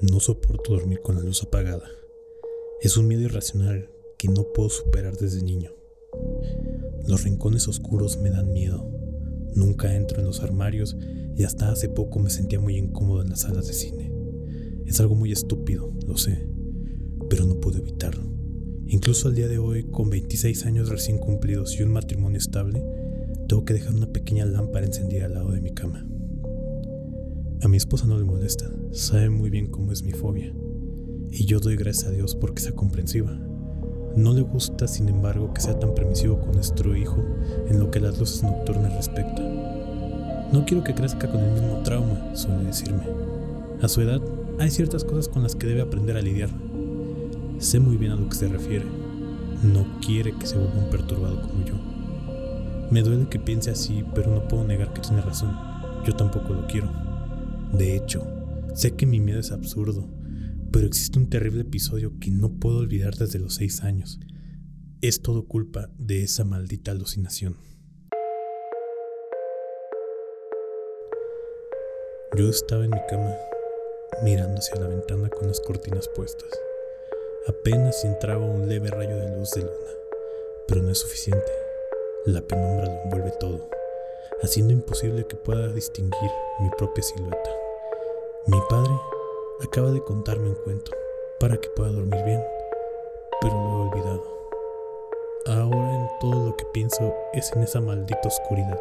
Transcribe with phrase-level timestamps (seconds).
[0.00, 1.88] No soporto dormir con la luz apagada.
[2.80, 5.72] Es un miedo irracional que no puedo superar desde niño.
[7.06, 8.88] Los rincones oscuros me dan miedo.
[9.54, 10.96] Nunca entro en los armarios
[11.36, 14.12] y hasta hace poco me sentía muy incómodo en las salas de cine.
[14.86, 16.46] Es algo muy estúpido, lo sé,
[17.28, 18.24] pero no puedo evitarlo.
[18.86, 22.84] Incluso al día de hoy, con 26 años recién cumplidos y un matrimonio estable,
[23.48, 26.06] tengo que dejar una pequeña lámpara encendida al lado de mi cama.
[27.66, 30.54] A mi esposa no le molesta, sabe muy bien cómo es mi fobia,
[31.32, 33.32] y yo doy gracias a Dios porque sea comprensiva.
[34.14, 37.16] No le gusta, sin embargo, que sea tan permisivo con nuestro hijo
[37.68, 39.42] en lo que las luces nocturnas respecta.
[40.52, 43.02] No quiero que crezca con el mismo trauma, suele decirme.
[43.82, 44.22] A su edad,
[44.60, 46.50] hay ciertas cosas con las que debe aprender a lidiar.
[47.58, 48.86] Sé muy bien a lo que se refiere.
[49.64, 51.74] No quiere que se vuelva un perturbado como yo.
[52.92, 55.50] Me duele que piense así, pero no puedo negar que tiene razón.
[56.06, 57.15] Yo tampoco lo quiero.
[57.72, 58.26] De hecho,
[58.74, 60.08] sé que mi miedo es absurdo,
[60.72, 64.20] pero existe un terrible episodio que no puedo olvidar desde los seis años.
[65.00, 67.56] Es todo culpa de esa maldita alucinación.
[72.36, 73.34] Yo estaba en mi cama,
[74.22, 76.50] mirando hacia la ventana con las cortinas puestas.
[77.48, 79.90] Apenas entraba un leve rayo de luz de luna,
[80.68, 81.50] pero no es suficiente.
[82.26, 83.70] La penumbra lo envuelve todo,
[84.42, 87.50] haciendo imposible que pueda distinguir mi propia silueta.
[88.46, 88.92] Mi padre
[89.64, 90.92] acaba de contarme un cuento
[91.40, 92.42] para que pueda dormir bien,
[93.40, 94.36] pero lo he olvidado.
[95.46, 98.80] Ahora en todo lo que pienso es en esa maldita oscuridad.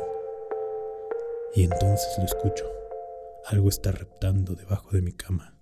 [1.54, 2.66] Y entonces lo escucho.
[3.46, 5.58] Algo está reptando debajo de mi cama.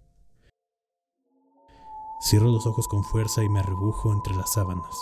[2.21, 4.95] Cierro los ojos con fuerza y me arrebujo entre las sábanas,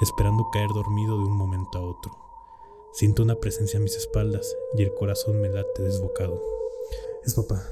[0.00, 2.12] esperando caer dormido de un momento a otro.
[2.94, 6.40] Siento una presencia a mis espaldas y el corazón me late desbocado.
[7.24, 7.68] Es papá.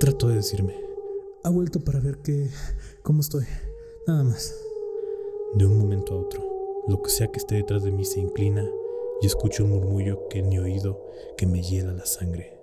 [0.00, 0.80] Trato de decirme.
[1.44, 2.48] Ha vuelto para ver que...
[3.02, 3.44] cómo estoy.
[4.06, 4.58] Nada más.
[5.54, 8.66] De un momento a otro, lo que sea que esté detrás de mí se inclina
[9.20, 11.04] y escucho un murmullo que en mi oído
[11.36, 12.56] que me hiela la sangre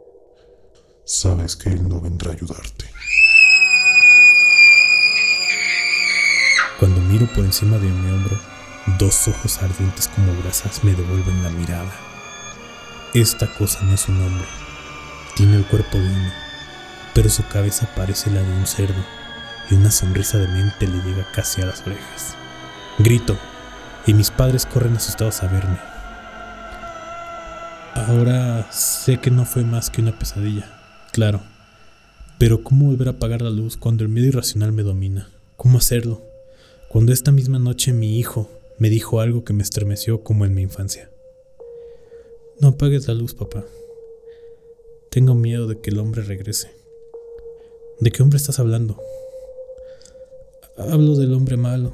[1.04, 2.86] sabes que Él no vendrá a ayudarte.
[6.80, 8.38] Cuando miro por encima de mi hombro,
[9.00, 11.92] dos ojos ardientes como brasas me devuelven la mirada.
[13.14, 14.48] Esta cosa no es un hombre.
[15.36, 16.32] Tiene el cuerpo de uno,
[17.14, 19.04] pero su cabeza parece la de un cerdo
[19.70, 22.36] y una sonrisa de mente le llega casi a las orejas.
[23.00, 23.38] Grito
[24.06, 25.78] y mis padres corren asustados a verme.
[27.96, 30.68] Ahora sé que no fue más que una pesadilla.
[31.12, 31.42] Claro.
[32.38, 35.30] Pero ¿cómo volver a apagar la luz cuando el miedo irracional me domina?
[35.56, 36.22] ¿Cómo hacerlo?
[36.90, 38.50] Cuando esta misma noche mi hijo
[38.84, 41.10] me dijo algo que me estremeció como en mi infancia.
[42.60, 43.64] No apagues la luz, papá.
[45.10, 46.70] Tengo miedo de que el hombre regrese.
[48.02, 49.02] ¿De qué hombre estás hablando?
[50.76, 51.94] Hablo del hombre malo.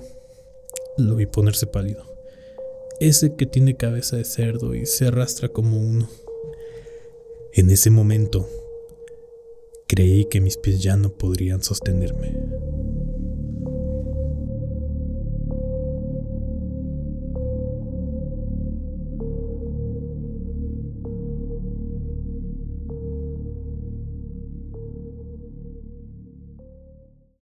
[0.98, 2.04] Lo vi ponerse pálido.
[3.00, 6.10] Ese que tiene cabeza de cerdo y se arrastra como uno.
[7.54, 8.50] En ese momento
[9.90, 12.36] Creí que mis pies ya no podrían sostenerme.